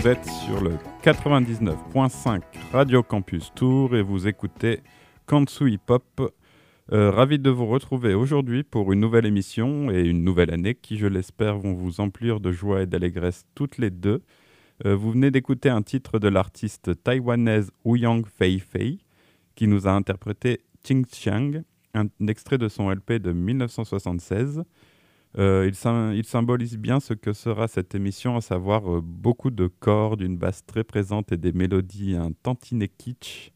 [0.00, 2.40] vous êtes sur le 99.5
[2.72, 4.80] Radio Campus Tour et vous écoutez
[5.26, 6.34] Kansu Hip Hop.
[6.92, 10.96] Euh, ravi de vous retrouver aujourd'hui pour une nouvelle émission et une nouvelle année qui,
[10.96, 14.22] je l'espère, vont vous emplir de joie et d'allégresse toutes les deux.
[14.86, 19.00] Euh, vous venez d'écouter un titre de l'artiste taïwanaise Ouyang Fei Fei
[19.54, 21.62] qui nous a interprété Ching Xiang,
[21.92, 24.64] un extrait de son LP de 1976.
[25.38, 25.70] Euh,
[26.14, 30.36] il, symbolise bien ce que sera cette émission, à savoir euh, beaucoup de cordes, une
[30.36, 33.52] basse très présente et des mélodies un tantinet kitsch,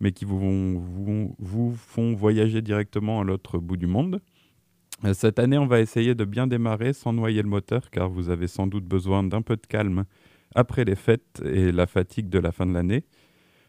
[0.00, 4.22] mais qui vous, font voyager directement à l'autre bout du monde.
[5.04, 8.30] Euh, cette année, on va essayer de bien démarrer sans noyer le moteur, car vous
[8.30, 10.04] avez sans doute besoin d'un peu de calme
[10.54, 13.04] après les fêtes et la fatigue de la fin de l'année.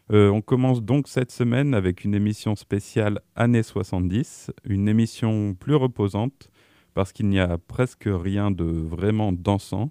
[0.08, 6.49] on commence donc cette semaine avec une émission spéciale années 70, une émission plus reposante
[6.94, 9.90] parce qu'il n'y a presque rien de vraiment dansant.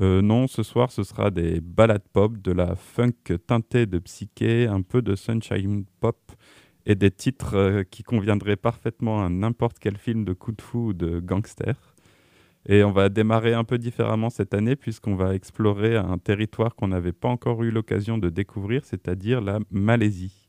[0.00, 4.66] Euh, non, ce soir, ce sera des ballades pop, de la funk teintée de psyché,
[4.66, 6.32] un peu de sunshine pop
[6.86, 10.88] et des titres euh, qui conviendraient parfaitement à n'importe quel film de coup de fou
[10.88, 11.74] ou de gangster.
[12.66, 16.88] Et on va démarrer un peu différemment cette année puisqu'on va explorer un territoire qu'on
[16.88, 20.39] n'avait pas encore eu l'occasion de découvrir, c'est-à-dire la Malaisie.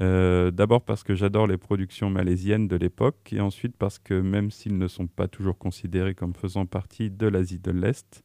[0.00, 4.50] Euh, d'abord parce que j'adore les productions malaisiennes de l'époque, et ensuite parce que même
[4.50, 8.22] s'ils ne sont pas toujours considérés comme faisant partie de l'Asie de l'Est,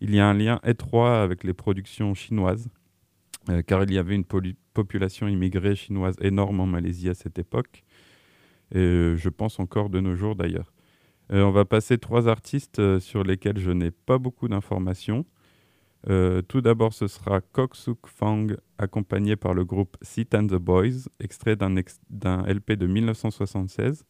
[0.00, 2.68] il y a un lien étroit avec les productions chinoises,
[3.50, 4.26] euh, car il y avait une
[4.74, 7.82] population immigrée chinoise énorme en Malaisie à cette époque,
[8.72, 10.72] et euh, je pense encore de nos jours d'ailleurs.
[11.30, 15.26] on va passer trois artistes sur lesquels je n'ai pas beaucoup d'informations.
[16.08, 18.46] Euh, tout d'abord, ce sera Kok Suk Fang,
[18.78, 21.74] accompagné par le groupe Sit and the Boys, extrait d'un
[22.46, 24.04] LP de 1976.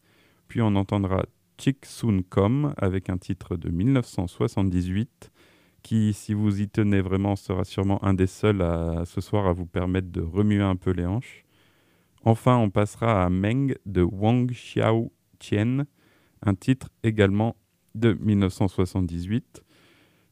[0.47, 1.25] Puis on entendra
[1.57, 5.31] Chik Soon Kom avec un titre de 1978,
[5.81, 9.53] qui, si vous y tenez vraiment, sera sûrement un des seuls à, ce soir à
[9.53, 11.45] vous permettre de remuer un peu les hanches.
[12.23, 15.85] Enfin, on passera à Meng de Wang Xiao Tien,
[16.41, 17.55] un titre également
[17.95, 19.63] de 1978.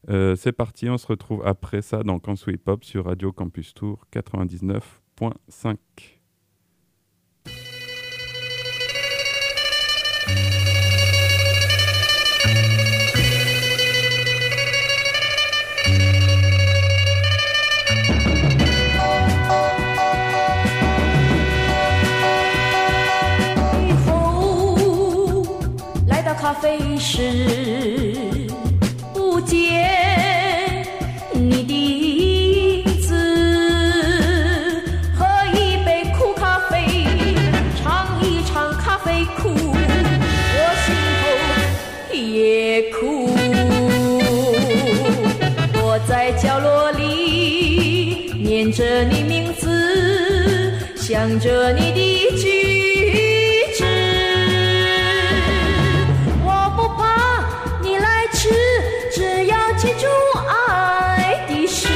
[0.09, 3.73] Euh, c'est parti, on se retrouve après ça dans Cansou Hip Hop sur Radio Campus
[3.73, 5.77] Tour 99.5.
[51.17, 51.97] 想着你的
[52.37, 52.45] 举
[53.75, 53.83] 止，
[56.45, 57.43] 我不怕
[57.81, 58.49] 你来迟，
[59.11, 60.05] 只要记住
[60.47, 61.89] 爱的事。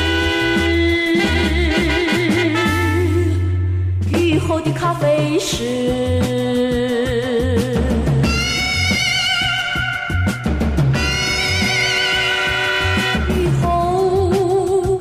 [4.18, 5.66] 雨后的咖啡室，
[13.30, 15.00] 雨后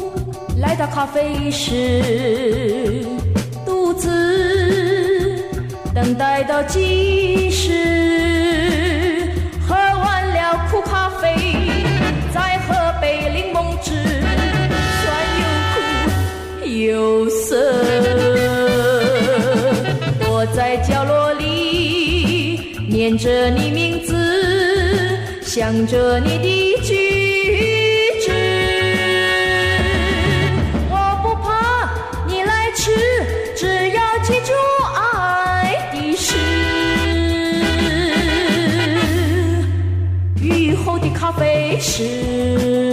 [0.59, 3.00] 来到咖啡室。
[6.71, 7.73] 待到几时？
[9.67, 11.35] 喝完了苦咖啡，
[12.33, 13.91] 再喝杯柠檬汁，
[15.03, 15.09] 酸
[15.41, 15.45] 又
[15.75, 15.79] 苦
[16.69, 17.57] 又涩。
[20.21, 24.15] 躲在角落里，念着你名字，
[25.43, 26.80] 想着你的
[41.21, 42.90] 咖啡是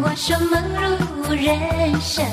[0.00, 0.62] 我说梦
[1.24, 2.24] 如人生，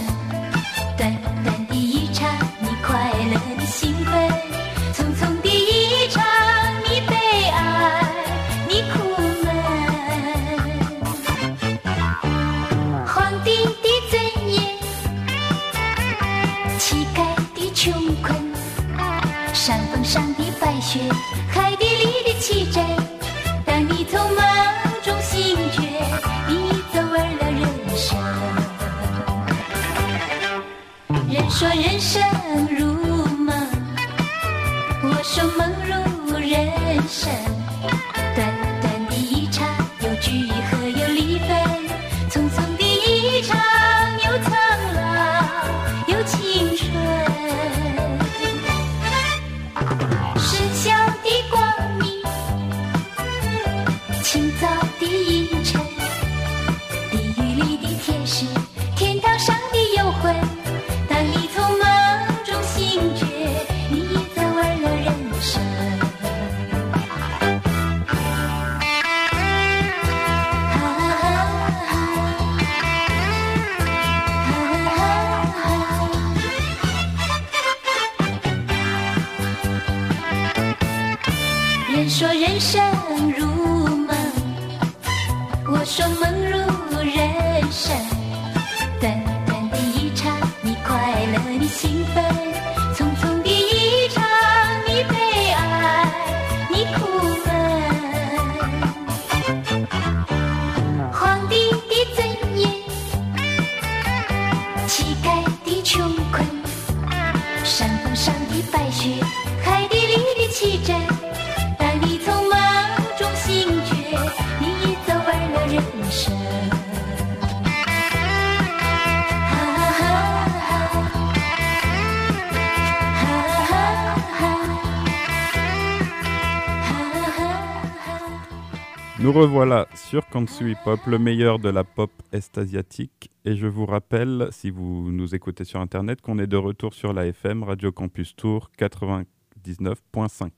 [129.25, 133.31] Nous revoilà sur Kansui Pop, le meilleur de la pop est-asiatique.
[133.47, 137.13] Et je vous rappelle, si vous nous écoutez sur Internet, qu'on est de retour sur
[137.13, 140.49] la FM Radio Campus Tour 99.5.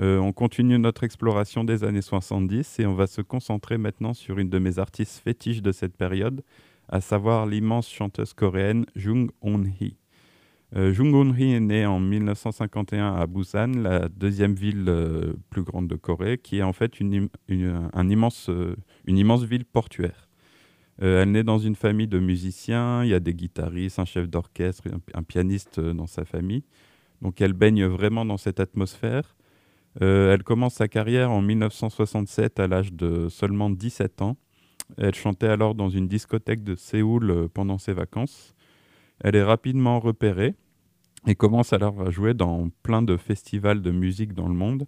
[0.00, 4.40] Euh, on continue notre exploration des années 70 et on va se concentrer maintenant sur
[4.40, 6.42] une de mes artistes fétiches de cette période,
[6.88, 9.96] à savoir l'immense chanteuse coréenne Jung Hoon-hee.
[10.74, 15.86] Euh, Jung Hoon-hee est née en 1951 à Busan, la deuxième ville euh, plus grande
[15.86, 18.50] de Corée, qui est en fait un immense,
[19.06, 20.29] une immense ville portuaire.
[21.02, 24.28] Euh, elle naît dans une famille de musiciens, il y a des guitaristes, un chef
[24.28, 26.64] d'orchestre, un, pianiste euh, dans sa famille.
[27.22, 29.36] Donc elle baigne vraiment dans cette atmosphère.
[30.02, 34.36] Euh, elle commence sa carrière en 1967 à l'âge de seulement 17 ans.
[34.98, 38.54] Elle chantait alors dans une discothèque de Séoul pendant ses vacances.
[39.20, 40.54] Elle est rapidement repérée
[41.26, 44.86] et commence alors à jouer dans plein de festivals de musique dans le monde.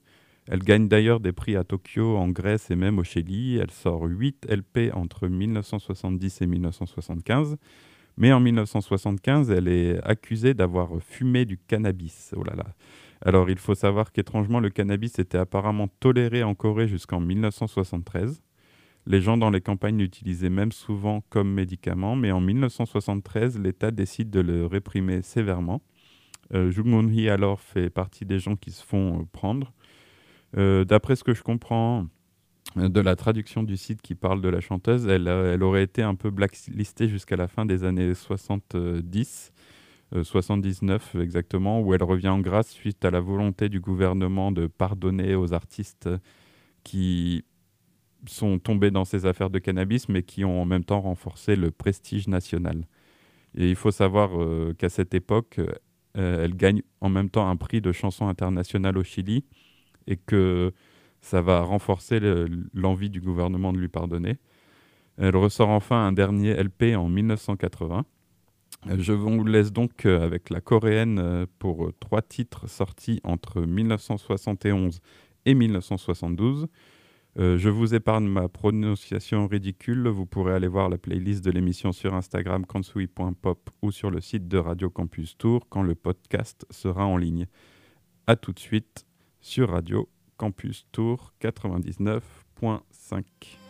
[0.49, 3.59] Elle gagne d'ailleurs des prix à Tokyo, en Grèce et même au Chili.
[3.59, 7.57] Elle sort 8 LP entre 1970 et 1975.
[8.17, 12.35] Mais en 1975, elle est accusée d'avoir fumé du cannabis.
[12.37, 12.67] Oh là là.
[13.25, 18.43] Alors il faut savoir qu'étrangement, le cannabis était apparemment toléré en Corée jusqu'en 1973.
[19.07, 24.31] Les gens dans les campagnes l'utilisaient même souvent comme médicament, mais en 1973, l'État décide
[24.31, 25.83] de le réprimer sévèrement.
[26.55, 29.73] Euh, Jung Moon-hee alors fait partie des gens qui se font euh, prendre.
[30.57, 32.07] Euh, D'après ce que je comprends
[32.79, 36.03] euh, de la traduction du site qui parle de la chanteuse, elle, euh, aurait été
[36.03, 39.53] un peu blacklistée jusqu'à la fin des années 70,
[40.15, 44.67] euh, 79 exactement, où elle revient en grâce suite à la volonté du gouvernement de
[44.67, 46.09] pardonner aux artistes
[46.85, 47.45] qui
[48.27, 51.71] sont tombés dans ces affaires de cannabis, mais qui ont en même temps renforcé le
[51.71, 52.87] prestige national.
[53.57, 54.31] Et il faut savoir
[54.79, 55.61] qu'à cette époque,
[56.15, 59.45] elle gagne en même temps un prix de chanson internationale au Chili
[60.07, 60.73] et que
[61.21, 64.37] ça va renforcer le- l'envie du gouvernement de lui pardonner.
[65.19, 68.05] Elle ressort enfin un dernier LP en 1980.
[68.89, 73.21] Euh, Je vous laisse donc euh, avec la coréenne euh, pour euh, trois titres sortis
[73.23, 75.01] entre 1971
[75.47, 76.67] et 1972.
[77.39, 80.09] Euh, je vous épargne ma prononciation ridicule.
[80.09, 84.49] Vous pourrez aller voir la playlist de l'émission sur Instagram kansui.pop ou sur le site
[84.49, 87.47] de Radio Campus Tour quand le podcast sera en ligne.
[88.27, 89.07] A tout de suite
[89.43, 90.09] sur Radio
[90.39, 93.62] Campus Tour 99.5.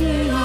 [0.00, 0.39] see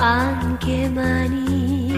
[0.00, 1.92] 안개만이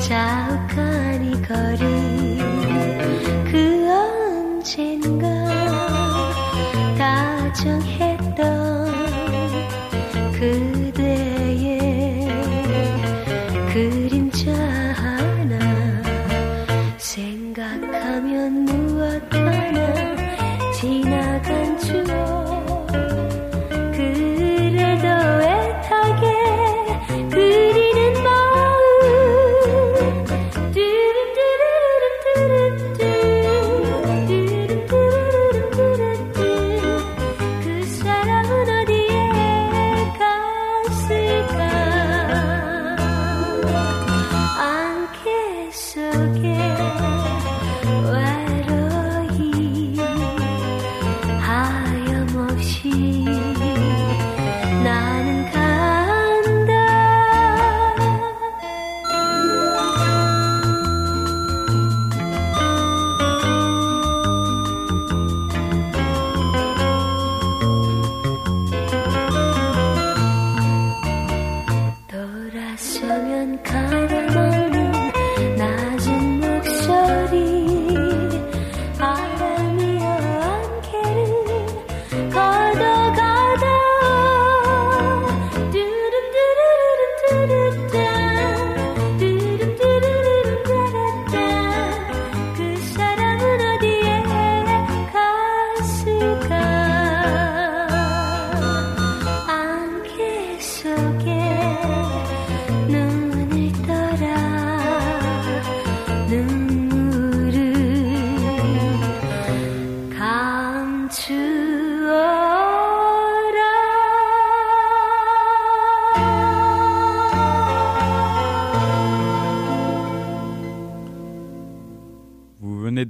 [0.00, 2.45] 자욱하니 거리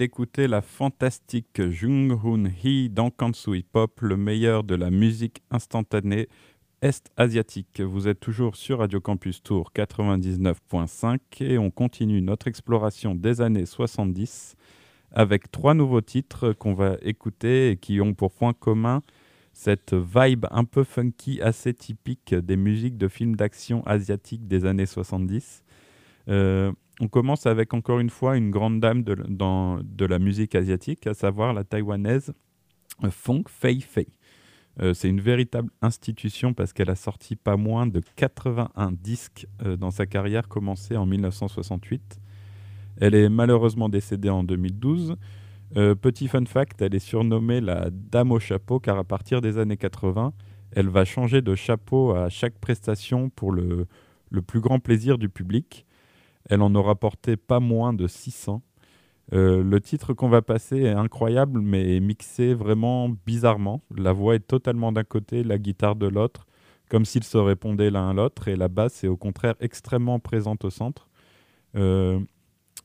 [0.07, 5.43] d'écouter la fantastique Jung Hoon Hee dans Kansu Hip Hop, le meilleur de la musique
[5.51, 6.29] instantanée
[6.81, 7.81] est-asiatique.
[7.81, 13.67] Vous êtes toujours sur Radio Campus Tour 99.5 et on continue notre exploration des années
[13.67, 14.55] 70
[15.11, 19.03] avec trois nouveaux titres qu'on va écouter et qui ont pour point commun
[19.55, 24.87] cette vibe un peu funky assez typique des musiques de films d'action asiatiques des années
[24.87, 25.65] 70.
[26.29, 31.15] Euh, on commence avec encore une fois une grande dame de, la musique asiatique, à
[31.15, 32.33] savoir la taïwanaise
[33.11, 34.07] Fong Fei Fei.
[34.81, 39.77] Euh, c'est une véritable institution parce qu'elle a sorti pas moins de 81 disques euh,
[39.77, 42.21] dans sa carrière commencée en 1968.
[42.99, 45.17] Elle est malheureusement décédée en 2012.
[45.77, 49.59] Euh, petit fun fact, elle est surnommée la Dame au chapeau car à partir des
[49.59, 50.33] années 80,
[50.73, 53.87] elle va changer de chapeau à chaque prestation pour le
[54.47, 55.87] plus grand plaisir du public.
[56.49, 58.63] Elle en aura porté pas moins de 600.
[59.33, 63.83] Euh, le titre qu'on va passer est incroyable, mais mixé vraiment bizarrement.
[63.97, 66.47] La voix est totalement d'un côté, la guitare de l'autre,
[66.89, 70.65] comme s'ils se répondaient l'un à l'autre, et la basse est au contraire extrêmement présente
[70.65, 71.09] au centre.
[71.75, 72.21] Euh,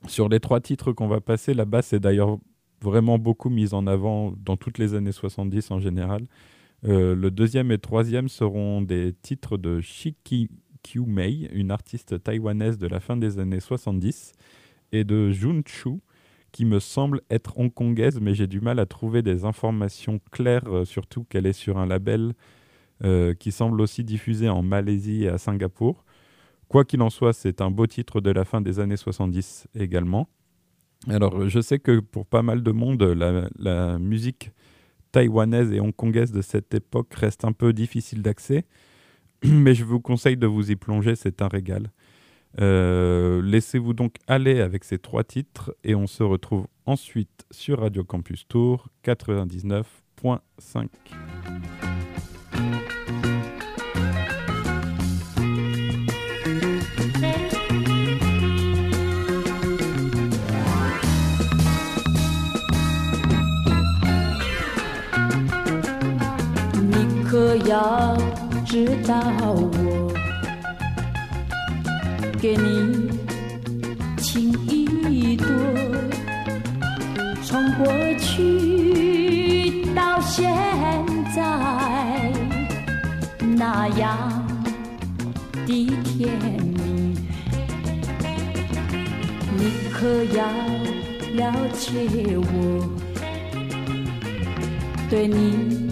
[0.08, 2.40] sur les trois titres qu'on va passer, la basse est d'ailleurs
[2.82, 6.26] vraiment beaucoup mise en avant dans toutes les années 70 en général.
[6.84, 10.50] Euh, le deuxième et troisième seront des titres de Shiki
[10.84, 14.34] Kyu Mei, une artiste taïwanaise de la fin des années 70,
[14.92, 16.00] et de Jun Chu,
[16.52, 20.86] qui me semble être hongkongaise, mais j'ai du mal à trouver des informations claires, euh,
[20.86, 22.34] surtout qu'elle est sur un label
[23.04, 26.04] euh, qui semble aussi diffusé en Malaisie et à Singapour.
[26.68, 30.30] Quoi qu'il en soit, c'est un beau titre de la fin des années 70 également.
[31.08, 34.52] Alors, je sais que pour pas mal de monde, la, la musique
[35.12, 38.66] taïwanaise et hongkongaise de cette époque reste un peu difficile d'accès,
[39.46, 41.92] mais je vous conseille de vous y plonger, c'est un régal.
[42.60, 48.04] Euh, laissez-vous donc aller avec ces trois titres et on se retrouve ensuite sur Radio
[48.04, 50.88] Campus Tour 99.5.
[68.72, 69.20] 知道
[69.54, 70.14] 我
[72.42, 73.12] 给你
[74.16, 75.46] 情意多，
[77.44, 77.86] 从过
[78.18, 80.50] 去到现
[81.36, 82.32] 在
[83.58, 84.42] 那样
[85.68, 86.32] 的甜
[86.64, 87.14] 蜜，
[89.58, 89.60] 你
[89.92, 90.46] 可要
[91.36, 91.90] 了解
[92.38, 92.88] 我
[95.10, 95.91] 对你。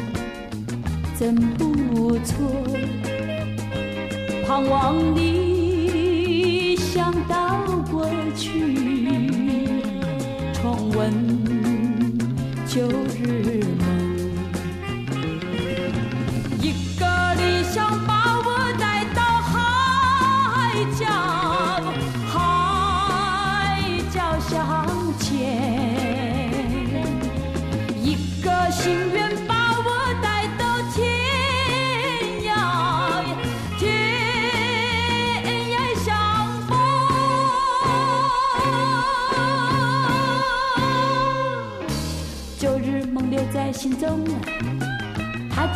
[1.19, 2.37] 真不错，
[4.47, 7.59] 盼望你想到
[7.91, 8.49] 过去，
[10.53, 11.11] 重温
[12.65, 12.87] 旧
[13.21, 13.58] 日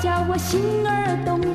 [0.04, 1.53] 叫我心儿动。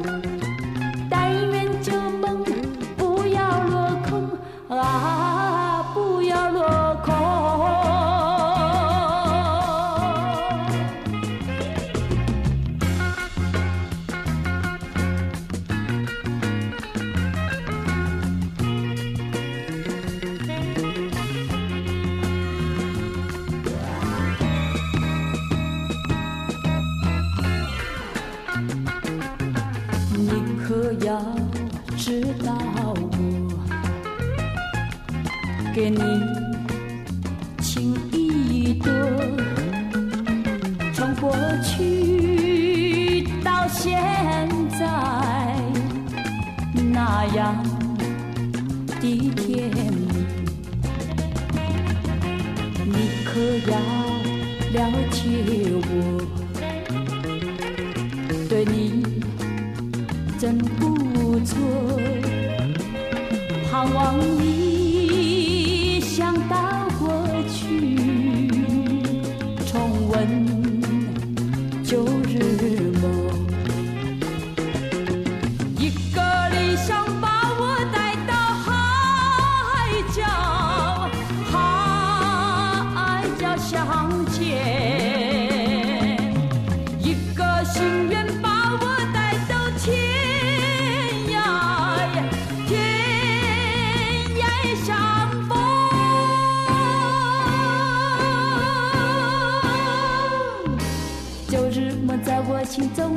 [102.59, 103.14] 我心中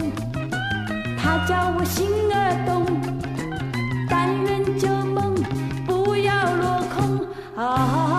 [1.18, 2.86] 他叫我心儿动
[4.08, 5.34] 但愿旧梦
[5.84, 7.26] 不要落空。
[7.56, 8.11] 啊。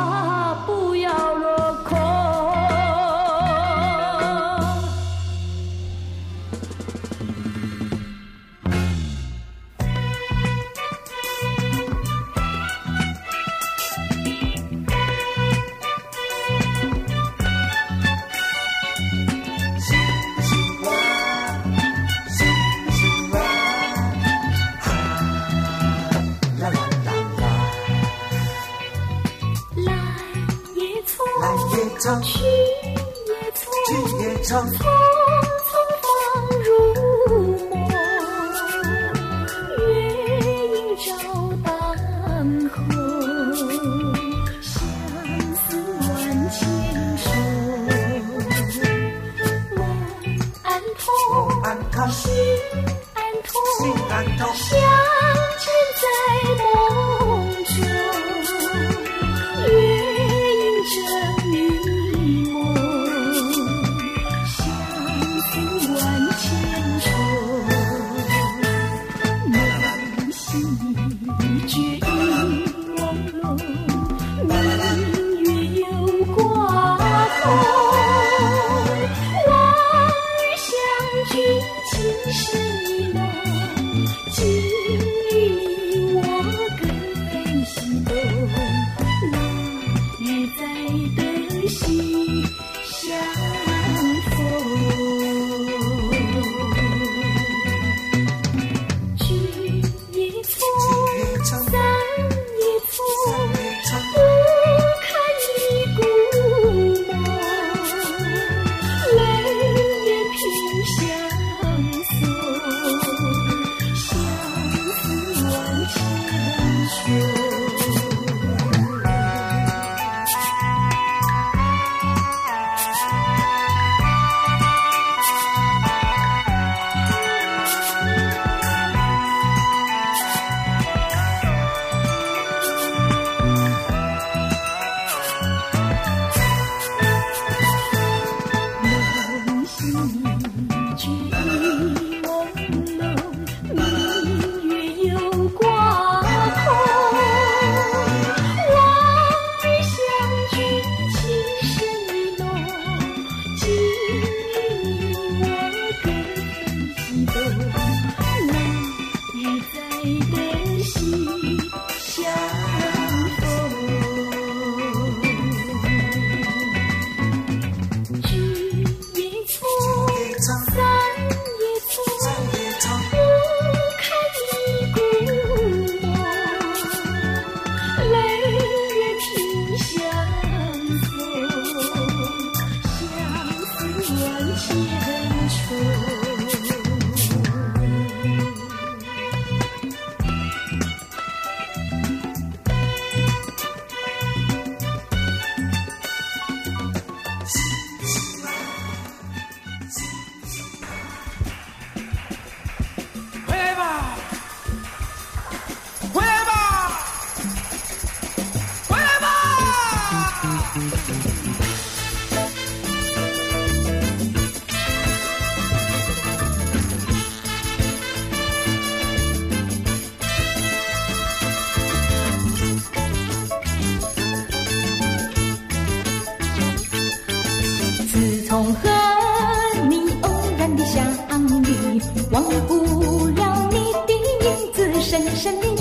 [235.42, 235.71] chenille.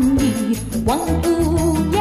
[0.00, 1.97] 你忘不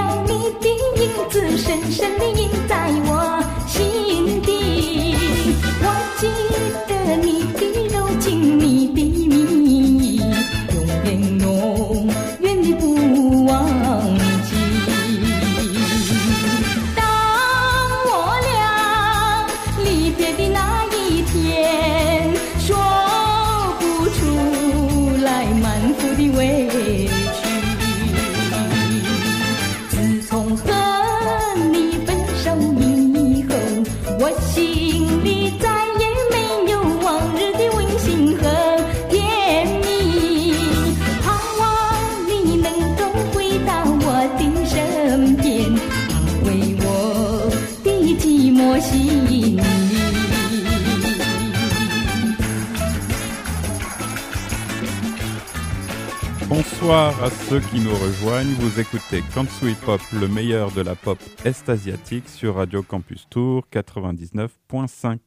[57.49, 58.53] ceux qui nous rejoignent.
[58.59, 65.19] Vous écoutez Kansui Pop, le meilleur de la pop est-asiatique sur Radio Campus Tour 99.5.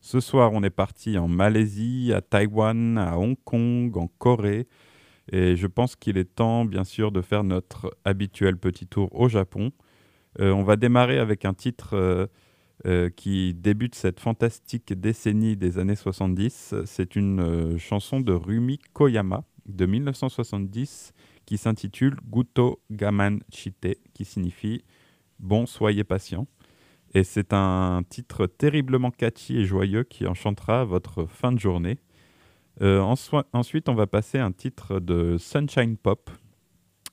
[0.00, 4.68] Ce soir, on est parti en Malaisie, à Taïwan, à Hong Kong, en Corée.
[5.32, 9.28] Et je pense qu'il est temps, bien sûr, de faire notre habituel petit tour au
[9.28, 9.72] Japon.
[10.38, 12.26] Euh, on va démarrer avec un titre euh,
[12.86, 16.74] euh, qui débute cette fantastique décennie des années 70.
[16.84, 21.12] C'est une chanson de Rumi Koyama de 1970
[21.46, 24.84] qui s'intitule Guto Gaman Chite, qui signifie
[25.38, 26.46] Bon, soyez patient.
[27.14, 31.98] Et c'est un titre terriblement catchy et joyeux qui enchantera votre fin de journée.
[32.82, 33.00] Euh,
[33.52, 36.30] ensuite, on va passer un titre de Sunshine Pop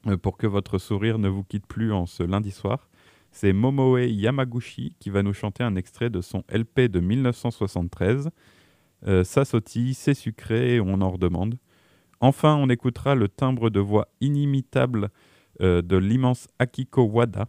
[0.08, 2.90] euh, pour que votre sourire ne vous quitte plus en ce lundi soir.
[3.32, 8.30] C'est Momoe Yamaguchi qui va nous chanter un extrait de son LP de 1973.
[9.08, 11.58] Euh, ça sautille, c'est sucré on en redemande.
[12.22, 15.10] Enfin, on écoutera le timbre de voix inimitable
[15.62, 17.48] euh, de l'immense Akiko Wada,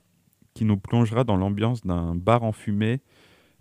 [0.55, 3.03] qui nous plongera dans l'ambiance d'un bar en fumée.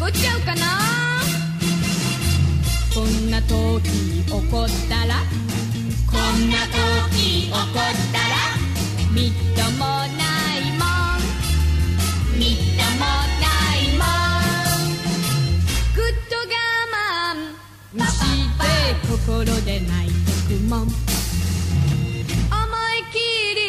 [0.00, 0.60] 怒っちゃうかな？
[2.92, 5.22] こんな時怒ったら？
[6.10, 7.70] こんな時怒っ
[8.12, 8.34] たら？
[9.14, 10.84] みっともないも
[11.18, 11.20] ん。
[12.36, 13.67] みっともない。
[19.28, 20.80] して心で泣いとくもん。
[20.80, 20.96] 思い
[23.12, 23.20] き
[23.54, 23.60] り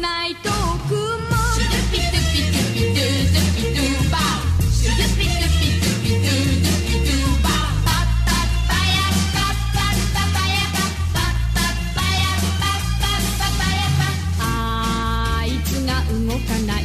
[0.00, 0.50] 泣いと
[0.88, 8.98] くもんシュルピドゥピドゥピドゥドゥピドゥバウシュルピドゥピドゥピドゥドゥピドゥバウパッパッパヤ
[9.30, 14.02] パッパッパパヤパッパッパッパヤパッパッパパヤパ
[14.40, 16.82] あいつが動かない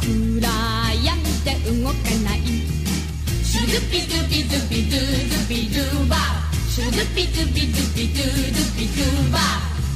[0.00, 0.10] 暗
[1.04, 2.42] 闇で動かない
[3.44, 6.01] シュルピドゥピドゥピドゥドゥピドゥ
[6.92, 9.38] ドゥピドゥドゥドゥドゥドゥバ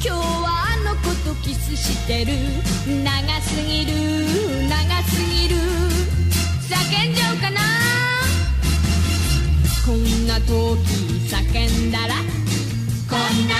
[0.02, 2.32] 今日はあの子とキスしてる。
[3.04, 3.92] 長すぎる。
[4.66, 5.56] 長すぎる。
[6.70, 7.60] 叫んじゃうかな。
[9.84, 10.48] こんな時
[11.28, 12.14] 叫んだら。
[13.10, 13.56] こんな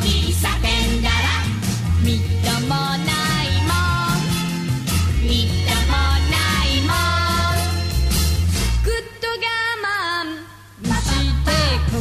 [0.00, 0.25] 時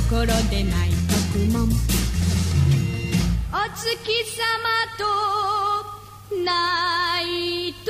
[0.09, 0.17] こ
[0.49, 0.89] でない
[3.51, 3.89] お月
[4.37, 4.45] 様
[4.97, 5.03] と
[6.43, 7.84] 泣いて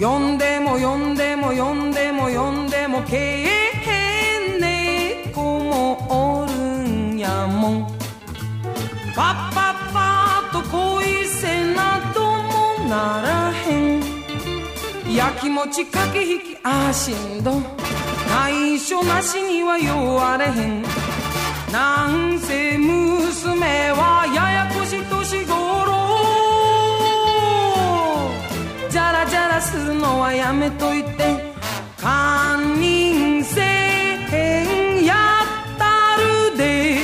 [0.00, 7.86] 呼んでも呼んでも呼んでも呼んでもけえへん猫もおるんやもん
[9.14, 17.60] パッパッパーと恋せなどもならへんやきもち駆け引きあしんど
[18.28, 20.82] 内緒なしには酔われへん
[21.70, 24.83] なんせ娘はややこ
[29.64, 31.54] すのはやめといて。
[31.98, 36.16] 堪忍せへんやった
[36.52, 36.98] るで。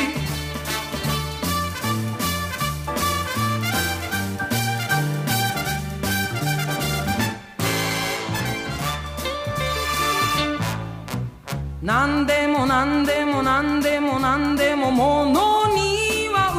[11.82, 16.52] 何でも何でも何でも何でもものには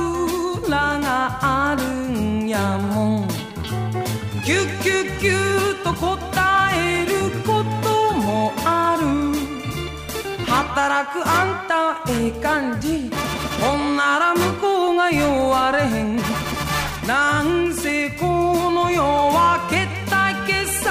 [0.66, 3.28] 裏があるんやもん。
[4.43, 5.51] キュッキュッキュッ。
[6.02, 9.06] 答えることもある。
[10.47, 13.12] 働くあんたええ感じ。
[13.62, 16.20] ほんなら向こうが弱れへん。
[17.06, 18.26] なんせこ
[18.72, 20.89] の世はけったい傑作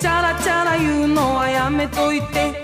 [0.00, 2.57] チャラチャラ言うのはやめといて。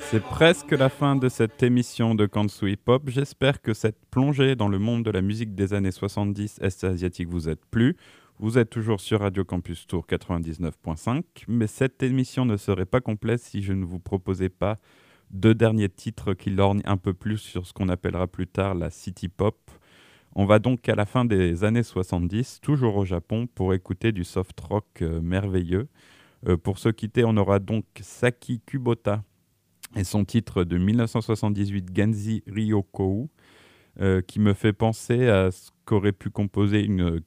[0.00, 3.04] C'est presque la fin de cette émission de Kansu Hip Hop.
[3.06, 7.48] J'espère que cette plongée dans le monde de la musique des années 70 est-asiatique vous
[7.48, 7.96] a plu.
[8.40, 13.40] Vous êtes toujours sur Radio Campus Tour 99.5, mais cette émission ne serait pas complète
[13.40, 14.78] si je ne vous proposais pas
[15.30, 18.90] deux derniers titres qui lorgnent un peu plus sur ce qu'on appellera plus tard la
[18.90, 19.56] city pop.
[20.36, 24.24] On va donc à la fin des années 70, toujours au Japon, pour écouter du
[24.24, 25.88] soft rock euh, merveilleux.
[26.46, 29.24] Euh, pour se quitter, on aura donc Saki Kubota
[29.96, 33.28] et son titre de 1978 Genzi Ryokou,
[34.00, 37.20] euh, qui me fait penser à ce qu'aurait pu composer une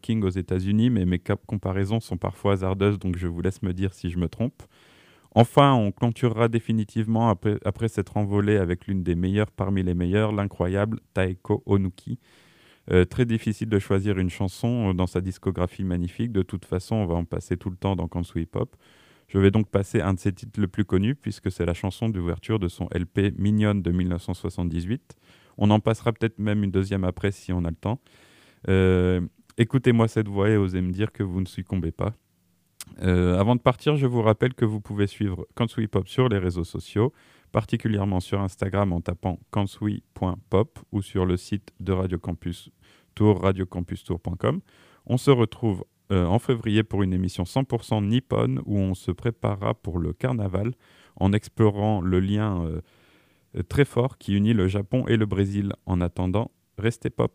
[0.00, 3.92] King aux États-Unis, mais mes comparaisons sont parfois hasardeuses, donc je vous laisse me dire
[3.92, 4.62] si je me trompe.
[5.34, 11.00] Enfin, on clôturera définitivement après, s'être envolé avec l'une des meilleures parmi les meilleures, l'incroyable
[11.12, 12.18] Taeko Onuki.
[12.90, 16.32] Euh, très difficile de choisir une chanson euh, dans sa discographie magnifique.
[16.32, 18.76] De toute façon, on va en passer tout le temps dans Kansu Hip Hop.
[19.26, 22.10] Je vais donc passer un de ses titres le plus connus, puisque c'est la chanson
[22.10, 25.16] d'ouverture de son LP Mignonne de 1978.
[25.56, 28.00] On en passera peut-être même une deuxième après si on a le temps.
[28.68, 29.22] Euh,
[29.56, 32.14] Écoutez-moi cette voix et osez me dire que vous ne succombez pas.
[33.02, 36.38] Euh, avant de partir, je vous rappelle que vous pouvez suivre Kansui Pop sur les
[36.38, 37.12] réseaux sociaux,
[37.52, 42.70] particulièrement sur Instagram en tapant kansui.pop ou sur le site de Radio Campus
[43.14, 44.60] Tour, radiocampustour.com.
[45.06, 49.74] On se retrouve euh, en février pour une émission 100% nippone où on se préparera
[49.74, 50.72] pour le carnaval
[51.16, 55.72] en explorant le lien euh, très fort qui unit le Japon et le Brésil.
[55.86, 57.32] En attendant, restez pop.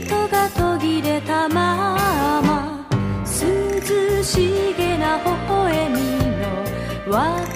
[0.00, 1.94] 糸が途切れたま
[2.42, 2.86] ま
[3.22, 5.96] 涼しげな微笑み
[6.40, 7.49] の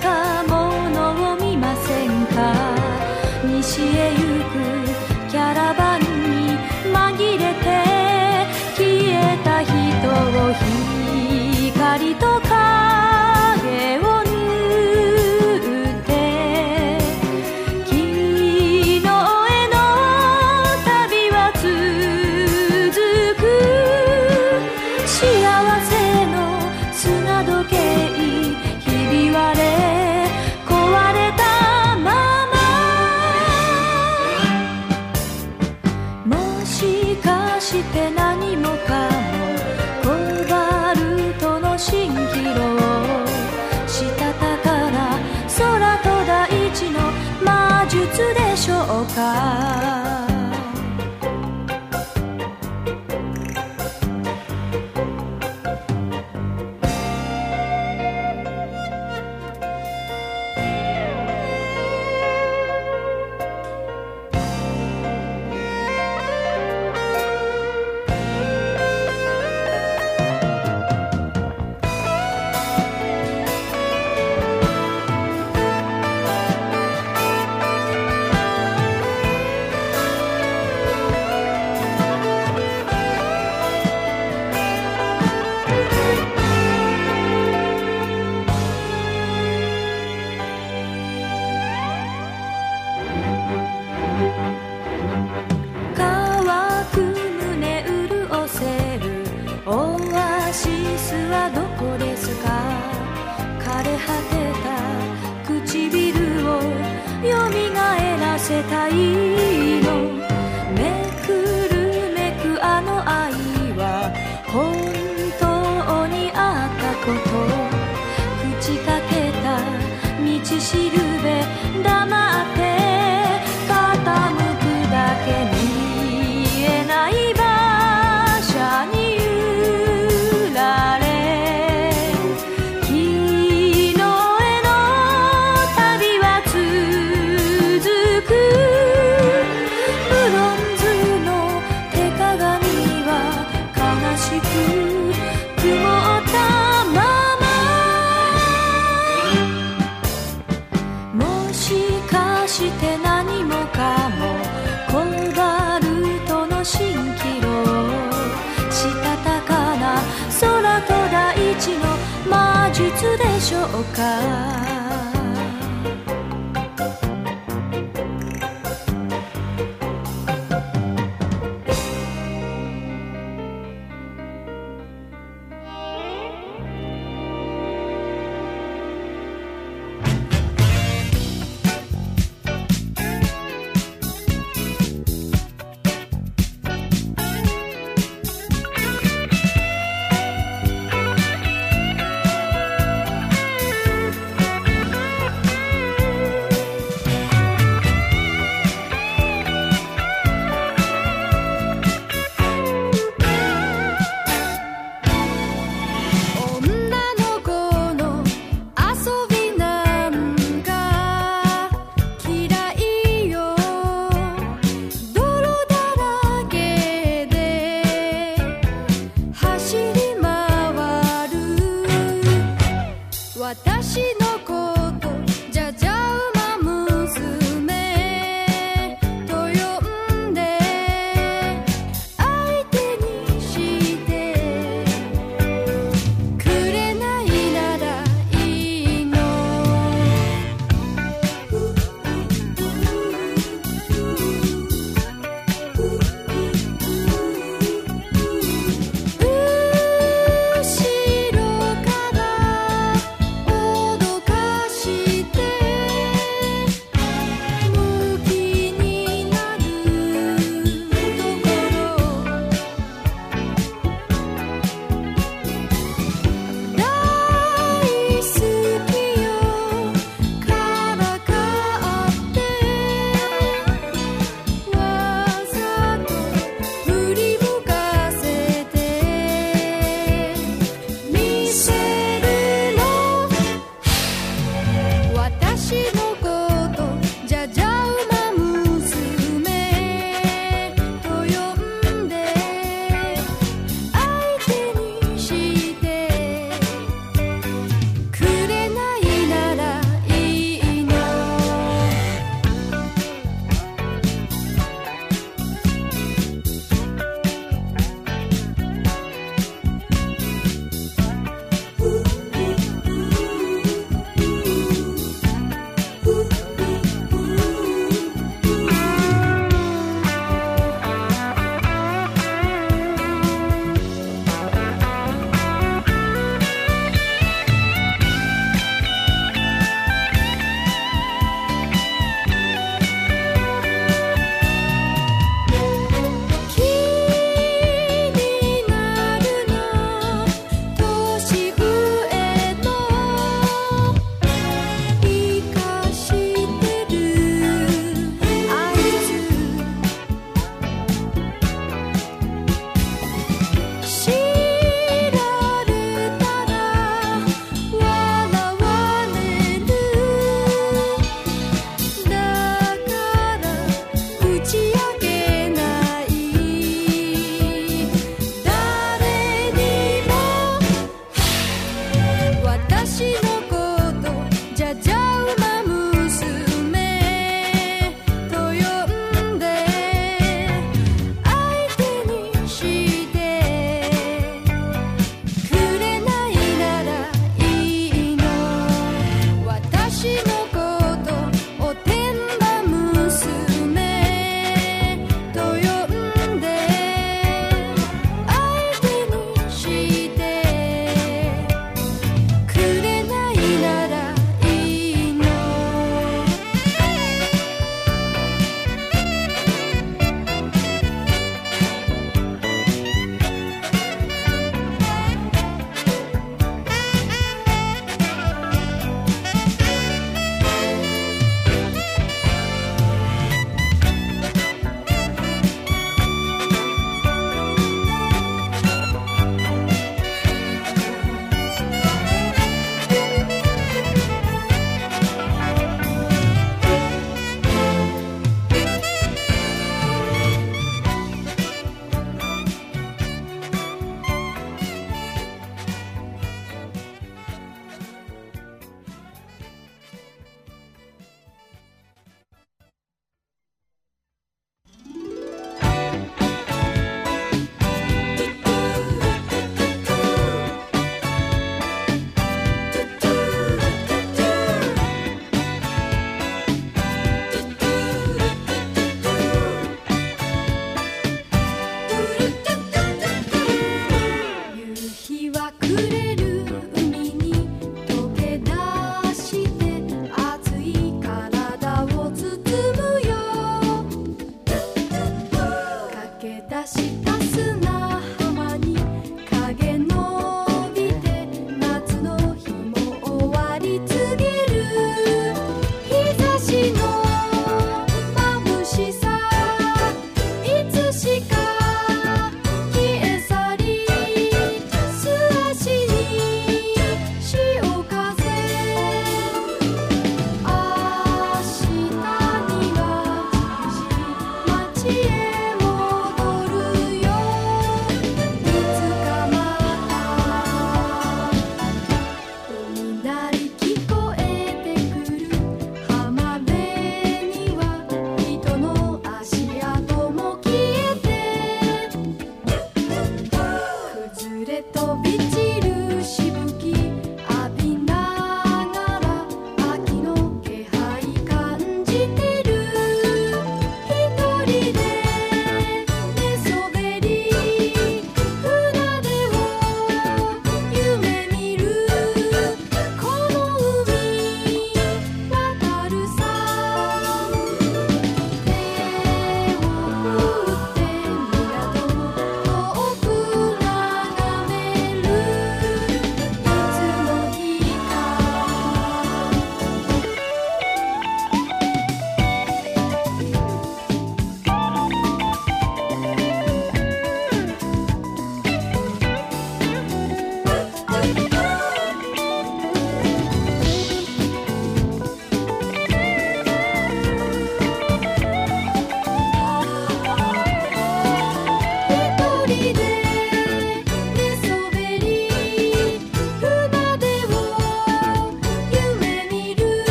[102.44, 104.34] 枯れ果て
[104.64, 104.68] た
[105.46, 106.62] 唇を
[107.26, 109.23] よみがえらせたい。